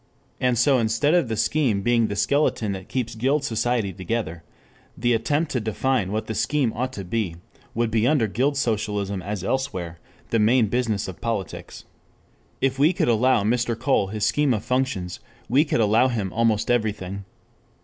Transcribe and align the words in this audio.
And 0.39 0.57
so 0.57 0.79
instead 0.79 1.13
of 1.13 1.27
the 1.27 1.37
scheme 1.37 1.83
being 1.83 2.07
the 2.07 2.15
skeleton 2.15 2.71
that 2.71 2.89
keeps 2.89 3.13
guild 3.13 3.43
society 3.43 3.93
together, 3.93 4.41
the 4.97 5.13
attempt 5.13 5.51
to 5.51 5.59
define 5.59 6.11
what 6.11 6.25
the 6.25 6.33
scheme 6.33 6.73
ought 6.73 6.91
to 6.93 7.05
be, 7.05 7.35
would 7.75 7.91
be 7.91 8.07
under 8.07 8.25
guild 8.25 8.57
socialism 8.57 9.21
as 9.21 9.43
elsewhere, 9.43 9.99
the 10.31 10.39
main 10.39 10.69
business 10.69 11.07
of 11.07 11.21
politics. 11.21 11.85
If 12.61 12.79
we 12.79 12.93
could 12.93 13.09
allow 13.09 13.43
Mr. 13.43 13.77
Cole 13.77 14.07
his 14.07 14.25
scheme 14.25 14.55
of 14.55 14.65
functions 14.65 15.19
we 15.47 15.63
could 15.63 15.79
allow 15.79 16.07
him 16.07 16.33
almost 16.33 16.71
everything. 16.71 17.25